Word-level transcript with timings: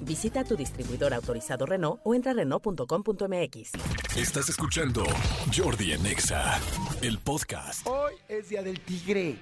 Visita 0.00 0.44
tu 0.44 0.56
distribuidor 0.56 1.12
autorizado 1.14 1.66
Renault 1.66 2.00
o 2.04 2.14
entra 2.14 2.32
a 2.32 2.34
Renault.com.mx. 2.34 3.72
Estás 4.16 4.48
escuchando 4.48 5.04
Jordi 5.54 5.92
en 5.92 6.06
Exa, 6.06 6.60
el 7.02 7.18
podcast. 7.18 7.86
Hoy 7.86 8.14
es 8.28 8.48
Día 8.48 8.62
del 8.62 8.80
Tigre. 8.80 9.36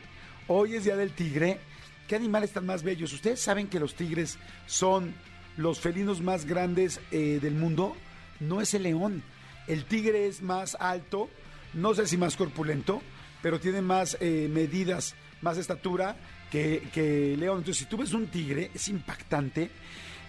Hoy 0.48 0.76
es 0.76 0.84
Día 0.84 0.96
del 0.96 1.12
Tigre. 1.12 1.60
¿Qué 2.08 2.16
animales 2.16 2.50
están 2.50 2.66
más 2.66 2.82
bellos? 2.82 3.12
¿Ustedes 3.12 3.40
saben 3.40 3.68
que 3.68 3.80
los 3.80 3.94
tigres 3.94 4.38
son 4.66 5.14
los 5.56 5.80
felinos 5.80 6.20
más 6.20 6.44
grandes 6.44 7.00
eh, 7.10 7.38
del 7.40 7.54
mundo? 7.54 7.96
No 8.40 8.60
es 8.60 8.74
el 8.74 8.84
león. 8.84 9.22
El 9.66 9.84
tigre 9.84 10.28
es 10.28 10.42
más 10.42 10.76
alto, 10.78 11.28
no 11.74 11.94
sé 11.94 12.06
si 12.06 12.16
más 12.16 12.36
corpulento, 12.36 13.02
pero 13.42 13.58
tiene 13.58 13.82
más 13.82 14.16
eh, 14.20 14.48
medidas, 14.52 15.16
más 15.42 15.58
estatura 15.58 16.16
que, 16.50 16.88
que 16.92 17.34
el 17.34 17.40
león. 17.40 17.58
Entonces, 17.58 17.82
si 17.82 17.90
tú 17.90 17.96
ves 17.96 18.12
un 18.12 18.28
tigre, 18.28 18.70
es 18.72 18.88
impactante. 18.88 19.70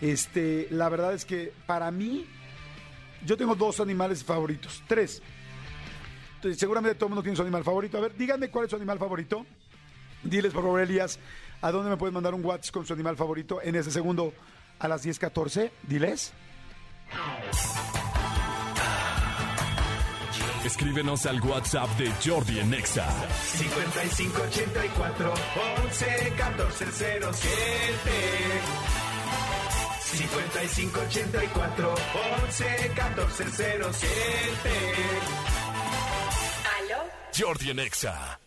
Este, 0.01 0.67
la 0.71 0.89
verdad 0.89 1.13
es 1.13 1.25
que 1.25 1.53
para 1.65 1.89
mí, 1.91 2.25
yo 3.25 3.37
tengo 3.37 3.55
dos 3.55 3.79
animales 3.79 4.23
favoritos, 4.23 4.83
tres. 4.87 5.21
Entonces, 6.35 6.59
seguramente 6.59 6.95
todo 6.95 7.07
el 7.07 7.11
mundo 7.11 7.23
tiene 7.23 7.35
su 7.35 7.41
animal 7.41 7.63
favorito. 7.63 7.97
A 7.97 8.01
ver, 8.01 8.15
díganme 8.15 8.49
cuál 8.49 8.65
es 8.65 8.69
su 8.69 8.75
animal 8.75 8.99
favorito. 8.99 9.45
Diles, 10.23 10.53
por 10.53 10.63
favor, 10.63 10.81
Elías, 10.81 11.19
a 11.61 11.71
dónde 11.71 11.89
me 11.89 11.97
pueden 11.97 12.13
mandar 12.13 12.33
un 12.33 12.45
WhatsApp 12.45 12.73
con 12.73 12.85
su 12.85 12.93
animal 12.93 13.17
favorito 13.17 13.61
en 13.61 13.75
ese 13.75 13.91
segundo 13.91 14.33
a 14.79 14.87
las 14.87 15.03
10:14. 15.03 15.71
Diles. 15.83 16.33
Escríbenos 20.63 21.25
al 21.25 21.41
WhatsApp 21.41 21.89
de 21.97 22.11
Jordi 22.23 22.59
en 22.59 22.73
Exa. 22.73 23.07
5584 23.55 25.33
11 25.85 26.33
14 26.37 26.85
07 26.91 28.96
5584 30.25 31.93
11 32.43 32.65
14 32.95 33.43
07 33.51 34.69
¿Aló? 36.79 37.03
Jordi 37.37 37.69
en 37.69 37.79
Exa. 37.79 38.39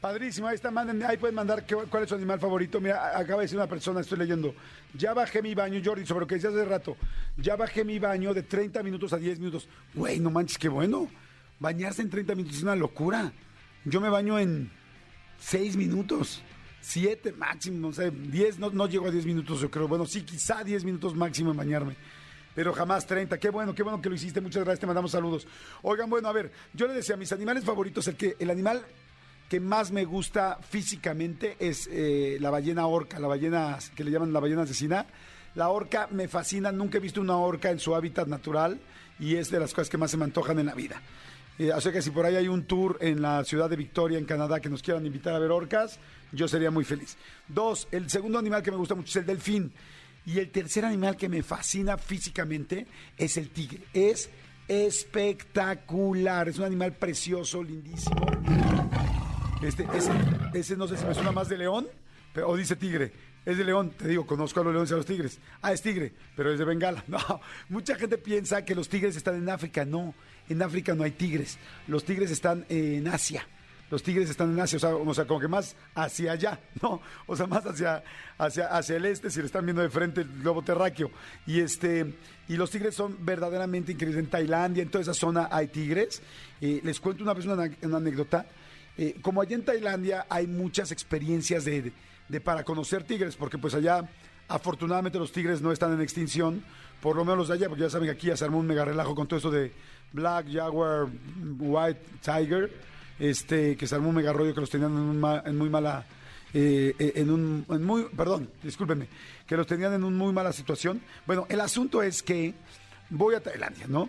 Padrísimo, 0.00 0.48
ahí 0.48 0.56
está, 0.56 0.72
manden, 0.72 1.00
ahí 1.04 1.16
pueden 1.16 1.36
mandar 1.36 1.64
qué- 1.64 1.76
cuál 1.88 2.02
es 2.02 2.08
su 2.08 2.16
animal 2.16 2.40
favorito. 2.40 2.80
Mira, 2.80 3.16
acaba 3.16 3.38
de 3.40 3.44
decir 3.44 3.56
una 3.56 3.68
persona, 3.68 4.00
estoy 4.00 4.18
leyendo. 4.18 4.52
Ya 4.94 5.14
bajé 5.14 5.42
mi 5.42 5.54
baño, 5.54 5.80
Jordi, 5.84 6.04
sobre 6.04 6.22
lo 6.22 6.26
que 6.26 6.34
decías 6.34 6.52
hace 6.52 6.64
rato. 6.64 6.96
Ya 7.36 7.54
bajé 7.54 7.84
mi 7.84 8.00
baño 8.00 8.34
de 8.34 8.42
30 8.42 8.82
minutos 8.82 9.12
a 9.12 9.18
10 9.18 9.38
minutos. 9.38 9.68
Güey, 9.94 10.18
no 10.18 10.30
manches, 10.30 10.58
qué 10.58 10.68
bueno. 10.68 11.08
Bañarse 11.60 12.02
en 12.02 12.10
30 12.10 12.34
minutos 12.34 12.56
es 12.56 12.62
una 12.64 12.74
locura. 12.74 13.30
Yo 13.84 14.00
me 14.00 14.08
baño 14.08 14.40
en 14.40 14.72
6 15.38 15.76
minutos. 15.76 16.42
7 16.82 17.32
máximo, 17.32 17.78
no 17.78 17.92
sé, 17.92 18.10
10, 18.10 18.58
no, 18.58 18.70
no 18.70 18.88
llego 18.88 19.06
a 19.06 19.10
10 19.10 19.24
minutos, 19.24 19.60
yo 19.60 19.70
creo. 19.70 19.86
Bueno, 19.86 20.04
sí, 20.04 20.22
quizá 20.22 20.64
10 20.64 20.84
minutos 20.84 21.14
máximo 21.14 21.52
en 21.52 21.56
bañarme. 21.56 21.96
Pero 22.54 22.72
jamás 22.72 23.06
30. 23.06 23.38
Qué 23.38 23.50
bueno, 23.50 23.74
qué 23.74 23.82
bueno 23.82 24.02
que 24.02 24.08
lo 24.08 24.14
hiciste. 24.14 24.40
Muchas 24.40 24.64
gracias, 24.64 24.80
te 24.80 24.86
mandamos 24.86 25.12
saludos. 25.12 25.46
Oigan, 25.82 26.10
bueno, 26.10 26.28
a 26.28 26.32
ver, 26.32 26.52
yo 26.74 26.86
le 26.86 26.94
decía, 26.94 27.16
mis 27.16 27.32
animales 27.32 27.64
favoritos, 27.64 28.06
el 28.08 28.16
que 28.16 28.36
el 28.38 28.50
animal 28.50 28.84
que 29.48 29.60
más 29.60 29.92
me 29.92 30.04
gusta 30.04 30.58
físicamente 30.68 31.56
es 31.58 31.88
eh, 31.90 32.38
la 32.40 32.50
ballena 32.50 32.86
orca, 32.86 33.18
la 33.20 33.28
ballena 33.28 33.78
que 33.94 34.02
le 34.02 34.10
llaman 34.10 34.32
la 34.32 34.40
ballena 34.40 34.62
asesina. 34.62 35.06
La 35.54 35.68
orca 35.68 36.08
me 36.10 36.26
fascina, 36.26 36.72
nunca 36.72 36.98
he 36.98 37.00
visto 37.00 37.20
una 37.20 37.36
orca 37.36 37.70
en 37.70 37.78
su 37.78 37.94
hábitat 37.94 38.26
natural 38.26 38.80
y 39.20 39.36
es 39.36 39.50
de 39.50 39.60
las 39.60 39.72
cosas 39.72 39.88
que 39.88 39.98
más 39.98 40.10
se 40.10 40.16
me 40.16 40.24
antojan 40.24 40.58
en 40.58 40.66
la 40.66 40.74
vida. 40.74 41.00
Eh, 41.62 41.72
o 41.72 41.80
sea 41.80 41.92
que 41.92 42.02
si 42.02 42.10
por 42.10 42.26
ahí 42.26 42.34
hay 42.34 42.48
un 42.48 42.64
tour 42.64 42.98
en 43.00 43.22
la 43.22 43.44
ciudad 43.44 43.70
de 43.70 43.76
Victoria, 43.76 44.18
en 44.18 44.24
Canadá, 44.24 44.58
que 44.58 44.68
nos 44.68 44.82
quieran 44.82 45.06
invitar 45.06 45.32
a 45.32 45.38
ver 45.38 45.52
orcas, 45.52 46.00
yo 46.32 46.48
sería 46.48 46.72
muy 46.72 46.84
feliz. 46.84 47.16
Dos, 47.46 47.86
el 47.92 48.10
segundo 48.10 48.40
animal 48.40 48.64
que 48.64 48.72
me 48.72 48.76
gusta 48.76 48.96
mucho 48.96 49.10
es 49.10 49.16
el 49.16 49.26
delfín. 49.26 49.72
Y 50.26 50.40
el 50.40 50.50
tercer 50.50 50.84
animal 50.84 51.16
que 51.16 51.28
me 51.28 51.40
fascina 51.44 51.96
físicamente 51.98 52.88
es 53.16 53.36
el 53.36 53.50
tigre. 53.50 53.84
Es 53.92 54.28
espectacular, 54.66 56.48
es 56.48 56.58
un 56.58 56.64
animal 56.64 56.94
precioso, 56.94 57.62
lindísimo. 57.62 58.26
Este, 59.62 59.86
ese, 59.94 60.10
ese 60.54 60.76
no 60.76 60.88
sé 60.88 60.96
si 60.96 61.04
me 61.04 61.14
suena 61.14 61.30
más 61.30 61.48
de 61.48 61.58
león, 61.58 61.86
o 62.44 62.56
dice 62.56 62.74
tigre. 62.74 63.12
Es 63.44 63.58
de 63.58 63.64
león, 63.64 63.92
te 63.96 64.08
digo, 64.08 64.26
conozco 64.26 64.60
a 64.60 64.64
los 64.64 64.72
leones 64.72 64.90
y 64.90 64.94
a 64.94 64.96
los 64.96 65.06
tigres. 65.06 65.38
Ah, 65.62 65.72
es 65.72 65.82
tigre, 65.82 66.12
pero 66.36 66.52
es 66.52 66.58
de 66.58 66.64
Bengala. 66.64 67.04
No, 67.08 67.18
mucha 67.68 67.94
gente 67.94 68.18
piensa 68.18 68.64
que 68.64 68.74
los 68.74 68.88
tigres 68.88 69.16
están 69.16 69.36
en 69.36 69.48
África. 69.48 69.84
No, 69.84 70.14
en 70.52 70.62
África 70.62 70.94
no 70.94 71.02
hay 71.04 71.10
tigres. 71.12 71.58
Los 71.88 72.04
tigres 72.04 72.30
están 72.30 72.64
en 72.68 73.08
Asia. 73.08 73.46
Los 73.90 74.02
tigres 74.02 74.30
están 74.30 74.52
en 74.52 74.58
Asia, 74.60 74.78
o 74.78 74.80
sea, 74.80 74.96
o 74.96 75.12
sea, 75.14 75.26
como 75.26 75.38
que 75.38 75.48
más 75.48 75.76
hacia 75.94 76.32
allá, 76.32 76.58
¿no? 76.82 77.02
O 77.26 77.36
sea, 77.36 77.46
más 77.46 77.66
hacia, 77.66 78.02
hacia, 78.38 78.68
hacia 78.68 78.96
el 78.96 79.04
este, 79.04 79.30
si 79.30 79.40
le 79.40 79.44
están 79.46 79.66
viendo 79.66 79.82
de 79.82 79.90
frente 79.90 80.22
el 80.22 80.28
globo 80.40 80.62
terráqueo. 80.62 81.10
Y 81.46 81.60
este, 81.60 82.14
y 82.48 82.56
los 82.56 82.70
tigres 82.70 82.94
son 82.94 83.18
verdaderamente 83.22 83.92
increíbles. 83.92 84.18
En 84.24 84.30
Tailandia, 84.30 84.82
en 84.82 84.88
toda 84.88 85.02
esa 85.02 85.12
zona 85.12 85.48
hay 85.52 85.66
tigres. 85.68 86.22
Eh, 86.62 86.80
les 86.82 87.00
cuento 87.00 87.22
una 87.22 87.34
vez 87.34 87.44
una, 87.44 87.64
anécdota. 87.98 88.46
Eh, 88.96 89.16
como 89.20 89.42
allá 89.42 89.56
en 89.56 89.64
Tailandia 89.64 90.26
hay 90.30 90.46
muchas 90.46 90.90
experiencias 90.90 91.64
de- 91.66 91.92
de 92.28 92.40
para 92.40 92.64
conocer 92.64 93.04
tigres, 93.04 93.36
porque 93.36 93.58
pues 93.58 93.74
allá 93.74 94.08
afortunadamente 94.48 95.18
los 95.18 95.32
tigres 95.32 95.60
no 95.60 95.70
están 95.70 95.92
en 95.92 96.00
extinción, 96.00 96.64
por 97.02 97.16
lo 97.16 97.24
menos 97.24 97.38
los 97.38 97.48
de 97.48 97.54
allá, 97.54 97.68
porque 97.68 97.82
ya 97.82 97.90
saben 97.90 98.06
que 98.06 98.12
aquí 98.12 98.28
ya 98.28 98.36
se 98.36 98.44
armó 98.44 98.58
un 98.58 98.66
mega 98.66 98.84
relajo 98.84 99.14
con 99.14 99.26
todo 99.26 99.38
eso 99.38 99.50
de 99.50 99.72
Black 100.12 100.46
Jaguar, 100.52 101.08
White 101.58 102.00
Tiger, 102.22 102.72
este, 103.18 103.76
que 103.76 103.86
se 103.86 103.94
armó 103.94 104.10
un 104.10 104.14
mega 104.14 104.32
rollo 104.32 104.54
que 104.54 104.60
los 104.60 104.70
tenían 104.70 104.92
en, 104.92 104.98
un 104.98 105.40
en 105.44 105.58
muy 105.58 105.68
mala, 105.68 106.06
eh, 106.54 106.94
eh, 106.98 107.12
en 107.16 107.30
un, 107.30 107.66
muy, 107.80 108.04
perdón, 108.16 108.48
discúlpenme, 108.62 109.08
que 109.46 109.56
los 109.56 109.66
tenían 109.66 109.92
en 109.92 110.04
un 110.04 110.16
muy 110.16 110.32
mala 110.32 110.52
situación. 110.52 111.02
Bueno, 111.26 111.46
el 111.50 111.60
asunto 111.60 112.02
es 112.02 112.22
que 112.22 112.54
voy 113.10 113.34
a 113.34 113.40
Tailandia, 113.40 113.86
¿no? 113.88 114.08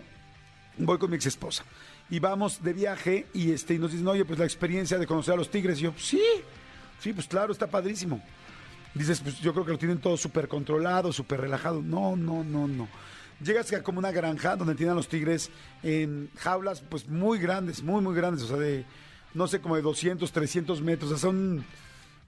voy 0.78 0.98
con 0.98 1.10
mi 1.10 1.16
ex 1.16 1.26
esposa 1.26 1.64
y 2.10 2.18
vamos 2.18 2.62
de 2.62 2.72
viaje 2.72 3.26
y 3.32 3.52
este 3.52 3.74
y 3.74 3.78
nos 3.78 3.92
dicen, 3.92 4.06
oye, 4.08 4.24
pues 4.24 4.38
la 4.38 4.44
experiencia 4.44 4.98
de 4.98 5.06
conocer 5.06 5.34
a 5.34 5.36
los 5.36 5.50
tigres. 5.50 5.78
Y 5.80 5.82
yo, 5.82 5.94
sí, 5.96 6.22
sí, 7.00 7.12
pues 7.12 7.26
claro, 7.26 7.52
está 7.52 7.66
padrísimo. 7.66 8.22
Dices, 8.94 9.20
pues 9.20 9.40
yo 9.40 9.52
creo 9.52 9.64
que 9.64 9.72
lo 9.72 9.78
tienen 9.78 9.98
todo 9.98 10.16
súper 10.16 10.46
controlado, 10.48 11.12
súper 11.12 11.40
relajado. 11.40 11.82
No, 11.82 12.14
no, 12.16 12.44
no, 12.44 12.68
no. 12.68 12.88
Llegas 13.42 13.72
a 13.72 13.82
como 13.82 13.98
una 13.98 14.12
granja 14.12 14.54
donde 14.54 14.76
tienen 14.76 14.94
los 14.94 15.08
tigres 15.08 15.50
en 15.82 16.30
jaulas, 16.36 16.80
pues 16.82 17.08
muy 17.08 17.38
grandes, 17.38 17.82
muy, 17.82 18.00
muy 18.00 18.14
grandes, 18.14 18.44
o 18.44 18.46
sea, 18.48 18.56
de, 18.56 18.84
no 19.34 19.48
sé, 19.48 19.60
como 19.60 19.74
de 19.74 19.82
200, 19.82 20.30
300 20.30 20.80
metros, 20.80 21.10
o 21.10 21.16
sea, 21.18 21.28
son, 21.30 21.64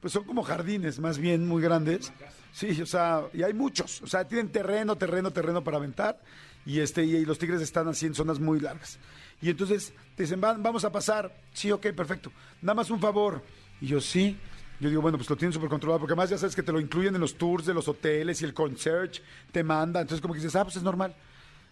pues 0.00 0.12
son 0.12 0.24
como 0.24 0.42
jardines 0.42 0.98
más 0.98 1.18
bien 1.18 1.46
muy 1.46 1.62
grandes. 1.62 2.12
Sí, 2.52 2.82
o 2.82 2.86
sea, 2.86 3.22
y 3.32 3.44
hay 3.44 3.54
muchos, 3.54 4.02
o 4.02 4.06
sea, 4.08 4.26
tienen 4.26 4.48
terreno, 4.48 4.96
terreno, 4.96 5.30
terreno 5.30 5.62
para 5.62 5.76
aventar 5.76 6.20
y 6.66 6.80
este 6.80 7.04
y, 7.04 7.24
los 7.24 7.38
tigres 7.38 7.60
están 7.62 7.86
así 7.86 8.06
en 8.06 8.14
zonas 8.14 8.40
muy 8.40 8.58
largas. 8.58 8.98
Y 9.40 9.50
entonces 9.50 9.92
te 10.16 10.24
dicen, 10.24 10.40
"Van- 10.40 10.62
vamos 10.62 10.84
a 10.84 10.90
pasar. 10.90 11.32
Sí, 11.52 11.70
ok, 11.70 11.88
perfecto. 11.92 12.32
Nada 12.62 12.74
más 12.74 12.90
un 12.90 12.98
favor. 12.98 13.44
Y 13.80 13.86
yo, 13.86 14.00
sí. 14.00 14.36
Yo 14.78 14.90
digo, 14.90 15.00
bueno, 15.00 15.16
pues 15.16 15.30
lo 15.30 15.36
tienen 15.36 15.52
súper 15.52 15.70
controlado, 15.70 16.00
porque 16.00 16.12
además 16.12 16.30
ya 16.30 16.38
sabes 16.38 16.54
que 16.54 16.62
te 16.62 16.70
lo 16.70 16.80
incluyen 16.80 17.14
en 17.14 17.20
los 17.20 17.36
tours 17.36 17.64
de 17.64 17.72
los 17.72 17.88
hoteles 17.88 18.42
y 18.42 18.44
el 18.44 18.52
concierge 18.52 19.22
te 19.50 19.64
manda. 19.64 20.00
Entonces, 20.00 20.20
como 20.20 20.34
que 20.34 20.40
dices, 20.40 20.54
ah, 20.56 20.64
pues 20.64 20.76
es 20.76 20.82
normal. 20.82 21.14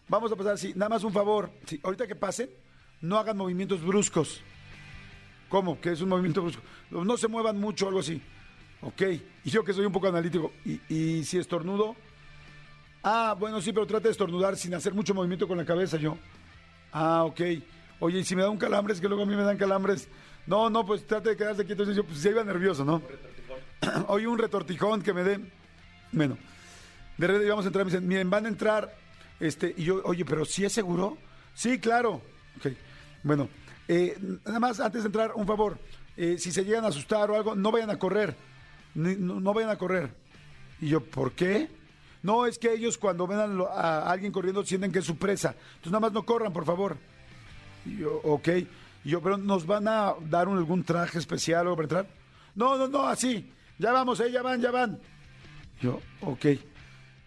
Vamos 0.09 0.33
a 0.33 0.37
pasar, 0.37 0.59
sí, 0.59 0.73
nada 0.75 0.89
más 0.89 1.05
un 1.05 1.13
favor. 1.13 1.51
Sí, 1.67 1.81
ahorita 1.83 2.07
que 2.07 2.15
pasen, 2.15 2.49
no 3.03 3.19
hagan 3.19 3.37
movimientos 3.37 3.85
bruscos. 3.85 4.41
¿Cómo? 5.51 5.81
¿Qué 5.81 5.93
es 5.93 6.01
un 6.01 6.09
movimiento 6.09 6.41
brusco? 6.43 6.63
No 6.91 7.17
se 7.17 7.29
muevan 7.29 7.59
mucho, 7.59 7.89
algo 7.89 8.01
así. 8.01 8.21
Ok. 8.81 9.03
Y 9.45 9.51
yo 9.51 9.65
que 9.65 9.73
soy 9.73 9.85
un 9.85 9.93
poco 9.93 10.09
analítico. 10.09 10.53
¿Y, 10.65 10.81
y 10.89 11.25
si 11.25 11.39
estornudo? 11.39 11.97
Ah, 13.03 13.37
bueno, 13.39 13.61
sí, 13.61 13.73
pero 13.73 13.87
trate 13.87 14.09
de 14.09 14.13
estornudar 14.13 14.57
sin 14.57 14.75
hacer 14.75 14.95
mucho 14.95 15.15
movimiento 15.15 15.47
con 15.47 15.59
la 15.59 15.65
cabeza 15.65 15.99
yo. 15.99 16.17
Ah, 16.91 17.25
ok. 17.25 17.41
Oye, 18.01 18.21
y 18.21 18.25
si 18.25 18.37
me 18.37 18.43
da 18.43 18.51
un 18.51 18.59
calambre, 18.59 18.95
es 18.95 19.01
que 19.01 19.09
luego 19.09 19.23
a 19.23 19.27
mí 19.27 19.37
me 19.37 19.43
dan 19.43 19.57
calambres. 19.57 20.09
No, 20.47 20.69
no, 20.69 20.85
pues 20.85 21.07
trate 21.07 21.31
de 21.31 21.37
quedarse 21.37 21.65
quieto. 21.65 21.83
Entonces 21.83 21.97
yo 21.97 22.05
pues 22.05 22.23
ya 22.23 22.31
iba 22.31 22.45
nervioso, 22.45 22.85
¿no? 22.85 23.03
Oye, 24.09 24.27
un 24.29 24.39
retortijón 24.39 25.03
que 25.03 25.13
me 25.13 25.25
dé. 25.25 25.41
Bueno, 26.13 26.37
de 27.17 27.27
repente 27.27 27.47
íbamos 27.47 27.65
a 27.65 27.69
entrar, 27.69 27.85
me 27.85 27.91
dicen, 27.91 28.07
miren, 28.07 28.31
van 28.31 28.47
a 28.47 28.49
entrar. 28.49 28.95
Este, 29.41 29.75
y 29.77 29.85
yo, 29.85 30.03
oye, 30.05 30.25
pero 30.25 30.45
¿sí 30.45 30.65
es 30.65 30.73
seguro? 30.73 31.19
Sí, 31.55 31.79
claro. 31.79 32.23
Ok. 32.59 32.73
Bueno, 33.23 33.49
eh, 33.89 34.17
nada 34.45 34.61
más 34.61 34.81
antes 34.81 35.03
de 35.03 35.09
entrar, 35.09 35.33
un 35.35 35.47
favor. 35.47 35.79
Eh, 36.17 36.37
si 36.39 36.53
se 36.53 36.65
llegan 36.65 36.85
a 36.85 36.89
asustar 36.89 37.31
o 37.31 37.37
algo, 37.37 37.55
no 37.55 37.73
vayan 37.73 37.91
a 37.91 37.99
correr. 37.99 38.37
No, 38.95 39.41
no 39.41 39.55
vayan 39.55 39.71
a 39.71 39.77
correr. 39.77 40.11
Y 40.81 40.89
yo, 40.89 41.01
¿por 41.01 41.33
qué? 41.33 41.69
No, 42.23 42.47
es 42.47 42.59
que 42.59 42.73
ellos 42.73 42.97
cuando 42.97 43.27
ven 43.27 43.39
a 43.39 44.11
alguien 44.11 44.33
corriendo 44.33 44.65
sienten 44.65 44.93
que 44.93 45.01
es 45.01 45.05
su 45.05 45.17
presa. 45.17 45.51
Entonces 45.51 45.93
nada 45.93 46.01
más 46.01 46.13
no 46.13 46.25
corran, 46.25 46.53
por 46.53 46.65
favor. 46.65 46.97
Yo, 47.85 48.21
ok. 48.25 48.49
Yo, 49.05 49.21
pero 49.23 49.37
¿nos 49.37 49.67
van 49.67 49.87
a 49.89 50.15
dar 50.21 50.49
un- 50.49 50.57
algún 50.59 50.83
traje 50.85 51.19
especial 51.19 51.67
o 51.69 51.77
para 51.77 51.85
entrar? 51.85 52.07
No, 52.55 52.77
no, 52.79 52.89
no, 52.89 53.07
así. 53.07 53.51
Ya 53.79 53.93
vamos, 53.93 54.21
eh, 54.21 54.31
ya 54.31 54.43
van, 54.43 54.61
ya 54.61 54.71
van. 54.71 54.99
Yo, 55.81 56.01
ok. 56.23 56.47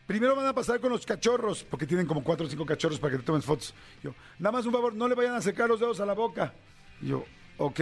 Primero 0.07 0.35
van 0.35 0.47
a 0.47 0.53
pasar 0.53 0.79
con 0.79 0.89
los 0.89 1.05
cachorros, 1.05 1.63
porque 1.65 1.85
tienen 1.85 2.07
como 2.07 2.23
cuatro 2.23 2.45
o 2.47 2.49
cinco 2.49 2.65
cachorros 2.65 2.97
para 2.97 3.11
que 3.11 3.17
te 3.19 3.23
tomen 3.25 3.41
fotos. 3.41 3.73
Yo, 4.01 4.15
nada 4.39 4.53
más 4.53 4.65
un 4.65 4.71
favor, 4.71 4.93
no 4.93 5.07
le 5.07 5.15
vayan 5.15 5.33
a 5.33 5.37
acercar 5.37 5.67
los 5.67 5.79
dedos 5.79 5.99
a 5.99 6.05
la 6.05 6.13
boca. 6.13 6.53
Yo, 7.01 7.25
ok. 7.57 7.79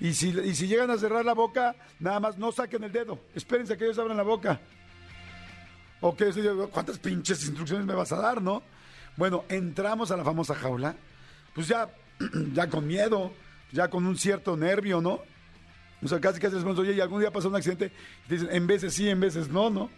Y 0.00 0.14
si, 0.14 0.30
y 0.30 0.54
si 0.56 0.66
llegan 0.66 0.90
a 0.90 0.96
cerrar 0.98 1.24
la 1.24 1.34
boca, 1.34 1.76
nada 2.00 2.18
más 2.18 2.38
no 2.38 2.50
saquen 2.50 2.82
el 2.84 2.90
dedo. 2.90 3.20
Espérense 3.34 3.74
a 3.74 3.76
que 3.76 3.84
ellos 3.84 3.98
abran 3.98 4.16
la 4.16 4.22
boca. 4.24 4.58
Ok, 6.00 6.22
¿cuántas 6.72 6.98
pinches 6.98 7.44
instrucciones 7.44 7.86
me 7.86 7.94
vas 7.94 8.10
a 8.10 8.16
dar, 8.16 8.42
no? 8.42 8.62
Bueno, 9.16 9.44
entramos 9.48 10.10
a 10.10 10.16
la 10.16 10.24
famosa 10.24 10.54
jaula, 10.54 10.96
pues 11.54 11.68
ya, 11.68 11.88
ya 12.52 12.68
con 12.68 12.86
miedo, 12.86 13.32
ya 13.72 13.88
con 13.88 14.06
un 14.06 14.16
cierto 14.16 14.56
nervio, 14.56 15.00
¿no? 15.00 15.20
O 16.02 16.08
sea, 16.08 16.20
casi 16.20 16.40
casi 16.40 16.54
les 16.54 16.64
pregunto, 16.64 16.82
oye, 16.82 16.94
¿y 16.94 17.00
algún 17.00 17.20
día 17.20 17.30
pasó 17.30 17.48
un 17.48 17.56
accidente? 17.56 17.92
Y 18.28 18.32
dicen, 18.32 18.48
en 18.50 18.66
veces 18.66 18.94
sí, 18.94 19.08
en 19.08 19.20
veces 19.20 19.48
no, 19.48 19.70
¿no? 19.70 19.90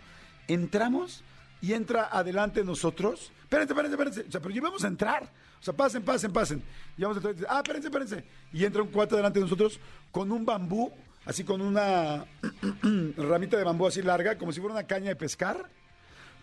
Entramos 0.48 1.24
y 1.62 1.72
entra 1.72 2.08
adelante 2.12 2.62
nosotros. 2.62 3.32
Espérense, 3.42 3.72
espérense, 3.72 3.94
espérense. 3.94 4.20
O 4.28 4.30
sea, 4.30 4.40
pero 4.40 4.54
ya 4.54 4.60
vamos 4.60 4.84
a 4.84 4.88
entrar. 4.88 5.22
O 5.58 5.64
sea, 5.64 5.72
pasen, 5.72 6.02
pasen, 6.02 6.30
pasen. 6.30 6.62
Y 6.98 7.02
vamos 7.02 7.16
a 7.16 7.18
entrar. 7.20 7.32
y 7.32 7.36
dice, 7.36 7.46
Ah, 7.48 7.58
espérense, 7.58 7.88
espérense. 7.88 8.24
Y 8.52 8.64
entra 8.66 8.82
un 8.82 8.88
cuate 8.88 9.16
delante 9.16 9.38
de 9.38 9.44
nosotros 9.44 9.80
con 10.12 10.30
un 10.30 10.44
bambú, 10.44 10.92
así 11.24 11.42
con 11.42 11.62
una 11.62 12.26
ramita 13.16 13.56
de 13.56 13.64
bambú 13.64 13.86
así 13.86 14.02
larga, 14.02 14.36
como 14.36 14.52
si 14.52 14.60
fuera 14.60 14.74
una 14.74 14.86
caña 14.86 15.08
de 15.08 15.16
pescar, 15.16 15.70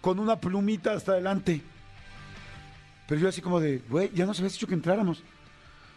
con 0.02 0.18
una 0.18 0.40
plumita 0.40 0.94
hasta 0.94 1.12
adelante. 1.12 1.62
Pero 3.12 3.24
yo 3.24 3.28
así 3.28 3.42
como 3.42 3.60
de, 3.60 3.80
güey, 3.90 4.10
ya 4.13 4.25
nos 4.25 4.40
habías 4.40 4.54
dicho 4.54 4.68
que 4.68 4.74
entráramos. 4.74 5.22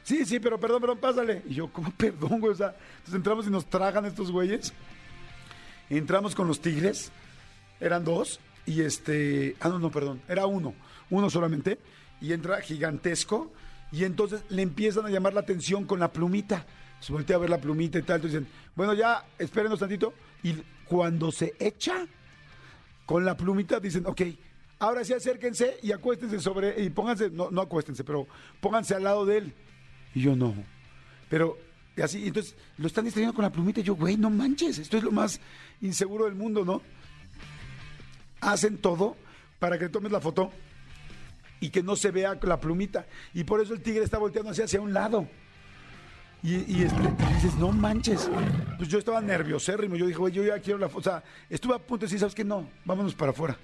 Sí, 0.02 0.24
sí, 0.24 0.40
pero 0.40 0.58
perdón, 0.58 0.80
perdón, 0.80 0.98
pásale. 0.98 1.44
Y 1.48 1.54
yo, 1.54 1.68
¿cómo 1.72 1.92
perdón, 1.96 2.40
güey? 2.40 2.52
O 2.52 2.56
sea, 2.56 2.74
entonces 2.96 3.14
entramos 3.14 3.46
y 3.46 3.50
nos 3.50 3.66
tragan 3.66 4.04
estos 4.04 4.32
güeyes. 4.32 4.72
Entramos 5.88 6.34
con 6.34 6.48
los 6.48 6.58
tigres. 6.58 7.12
Eran 7.78 8.04
dos. 8.04 8.40
Y 8.66 8.80
este. 8.80 9.54
Ah, 9.60 9.68
no, 9.68 9.78
no, 9.78 9.92
perdón. 9.92 10.22
Era 10.26 10.46
uno. 10.46 10.74
Uno 11.08 11.30
solamente. 11.30 11.78
Y 12.20 12.32
entra 12.32 12.60
gigantesco. 12.60 13.52
Y 13.92 14.02
entonces 14.02 14.42
le 14.48 14.62
empiezan 14.62 15.06
a 15.06 15.10
llamar 15.10 15.34
la 15.34 15.42
atención 15.42 15.84
con 15.84 16.00
la 16.00 16.12
plumita. 16.12 16.66
Se 16.98 17.12
voltea 17.12 17.36
a 17.36 17.38
ver 17.38 17.50
la 17.50 17.60
plumita 17.60 17.96
y 17.96 18.02
tal. 18.02 18.16
Entonces 18.16 18.40
dicen, 18.40 18.52
bueno, 18.74 18.92
ya, 18.92 19.24
espérenos 19.38 19.78
tantito. 19.78 20.14
Y 20.42 20.54
cuando 20.84 21.30
se 21.30 21.54
echa 21.60 22.08
con 23.06 23.24
la 23.24 23.36
plumita, 23.36 23.78
dicen, 23.78 24.04
ok, 24.04 24.20
ahora 24.84 25.04
sí 25.04 25.12
acérquense 25.12 25.78
y 25.82 25.92
acuéstense 25.92 26.40
sobre. 26.40 26.82
Y 26.82 26.90
pónganse, 26.90 27.30
no, 27.30 27.50
no 27.50 27.62
acuéstense, 27.62 28.04
pero 28.04 28.26
pónganse 28.60 28.94
al 28.94 29.04
lado 29.04 29.24
de 29.24 29.38
él. 29.38 29.54
Y 30.14 30.20
yo 30.22 30.36
no. 30.36 30.54
Pero 31.28 31.58
y 31.96 32.02
así, 32.02 32.26
entonces 32.26 32.56
lo 32.78 32.86
están 32.86 33.04
distrayendo 33.04 33.34
con 33.34 33.44
la 33.44 33.52
plumita. 33.52 33.80
Y 33.80 33.84
yo, 33.84 33.94
güey, 33.94 34.16
no 34.16 34.30
manches, 34.30 34.78
esto 34.78 34.96
es 34.96 35.04
lo 35.04 35.12
más 35.12 35.40
inseguro 35.80 36.24
del 36.24 36.34
mundo, 36.34 36.64
¿no? 36.64 36.82
Hacen 38.40 38.78
todo 38.78 39.16
para 39.58 39.78
que 39.78 39.88
tomes 39.88 40.12
la 40.12 40.20
foto 40.20 40.50
y 41.60 41.70
que 41.70 41.82
no 41.82 41.96
se 41.96 42.10
vea 42.10 42.38
la 42.42 42.60
plumita. 42.60 43.06
Y 43.32 43.44
por 43.44 43.60
eso 43.60 43.74
el 43.74 43.82
tigre 43.82 44.04
está 44.04 44.18
volteando 44.18 44.50
hacia, 44.50 44.64
hacia 44.64 44.80
un 44.80 44.92
lado. 44.92 45.28
Y, 46.42 46.82
este, 46.82 47.00
y 47.30 47.34
dices, 47.34 47.54
no 47.54 47.72
manches. 47.72 48.30
Pues 48.76 48.90
yo 48.90 48.98
estaba 48.98 49.22
nerviosérrimo. 49.22 49.96
Yo 49.96 50.06
dije, 50.06 50.18
güey, 50.18 50.34
yo 50.34 50.44
ya 50.44 50.58
quiero 50.58 50.78
la 50.78 50.90
foto. 50.90 50.98
O 50.98 51.12
sea, 51.12 51.24
estuve 51.48 51.74
a 51.74 51.78
punto 51.78 52.02
de 52.02 52.06
decir, 52.06 52.18
¿sabes 52.18 52.34
qué? 52.34 52.44
No, 52.44 52.68
vámonos 52.84 53.14
para 53.14 53.30
afuera. 53.30 53.56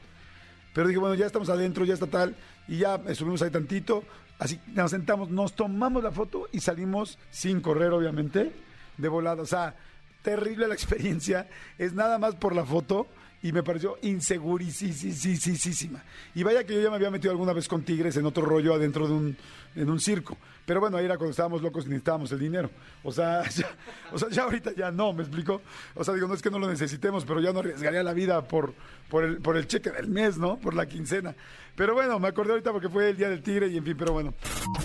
Pero 0.73 0.89
dije, 0.89 1.01
bueno, 1.01 1.15
ya 1.15 1.27
estamos 1.27 1.49
adentro, 1.49 1.85
ya 1.85 1.95
está 1.95 2.07
tal. 2.07 2.37
Y 2.69 2.79
ya 2.79 3.01
eh, 3.07 3.15
subimos 3.15 3.43
ahí 3.43 3.51
tantito. 3.51 4.05
Así 4.39 4.59
nos 4.69 4.91
sentamos, 4.91 5.31
nos 5.31 5.55
tomamos 5.55 6.03
la 6.03 6.13
foto 6.13 6.49
y 6.53 6.61
salimos 6.61 7.19
sin 7.31 7.61
correr, 7.61 7.93
obviamente, 7.93 8.53
de 8.97 9.09
volada. 9.09 9.43
O 9.43 9.47
sea, 9.47 9.75
terrible 10.23 10.69
la 10.69 10.75
experiencia. 10.81 11.49
Es 11.79 11.93
nada 11.93 12.19
más 12.19 12.37
por 12.37 12.55
la 12.55 12.65
foto 12.65 13.07
y 13.43 13.53
me 13.53 13.63
pareció 13.63 13.97
insegurísima. 14.03 16.03
Y 16.35 16.43
vaya 16.43 16.65
que 16.65 16.75
yo 16.75 16.81
ya 16.81 16.91
me 16.91 16.97
había 16.97 17.11
metido 17.11 17.31
alguna 17.31 17.53
vez 17.53 17.69
con 17.69 17.83
tigres 17.83 18.17
en 18.17 18.27
otro 18.27 18.45
rollo 18.45 18.75
adentro 18.75 19.07
de 19.07 19.15
un, 19.15 19.37
en 19.77 19.89
un 19.89 20.01
circo. 20.01 20.37
Pero 20.67 20.81
bueno, 20.81 20.99
ahí 20.99 21.07
era 21.07 21.17
cuando 21.17 21.31
estábamos 21.31 21.63
locos 21.63 21.87
y 21.87 21.89
necesitábamos 21.89 22.31
el 22.33 22.39
dinero. 22.39 22.71
O 23.03 23.13
sea, 23.13 23.49
ya, 23.51 23.69
o 24.13 24.19
sea, 24.19 24.29
ya 24.31 24.43
ahorita 24.43 24.73
ya 24.77 24.91
no, 24.91 25.13
¿me 25.13 25.23
explico? 25.23 25.63
O 25.95 26.05
sea, 26.05 26.15
digo, 26.15 26.29
no 26.29 26.35
es 26.35 26.43
que 26.43 26.51
no 26.51 26.59
lo 26.59 26.69
necesitemos, 26.69 27.25
pero 27.25 27.41
ya 27.41 27.53
no 27.53 27.61
arriesgaría 27.61 28.03
la 28.03 28.13
vida 28.13 28.47
por, 28.47 28.75
por, 29.09 29.25
el, 29.25 29.39
por 29.39 29.57
el 29.57 29.67
cheque 29.67 29.91
del 29.91 30.09
mes, 30.09 30.37
¿no? 30.37 30.59
Por 30.59 30.75
la 30.75 30.87
quincena. 30.87 31.35
Pero 31.75 31.95
bueno, 31.95 32.19
me 32.19 32.29
acordé 32.29 32.51
ahorita 32.51 32.73
porque 32.73 32.89
fue 32.89 33.11
el 33.11 33.17
Día 33.17 33.31
del 33.31 33.43
Tigre 33.43 33.69
y 33.69 33.79
en 33.79 33.85
fin, 33.85 33.97
pero 33.99 34.13
bueno. 34.13 34.35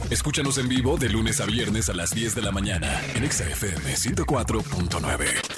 Escúchanos 0.09 0.57
en 0.59 0.69
vivo 0.69 0.97
de 0.97 1.09
lunes 1.09 1.41
a 1.41 1.45
viernes 1.45 1.89
a 1.89 1.93
las 1.93 2.11
10 2.11 2.35
de 2.35 2.41
la 2.41 2.51
mañana 2.51 3.01
en 3.15 3.23
Exa 3.23 3.49
FM 3.49 3.95
104.9. 3.95 5.54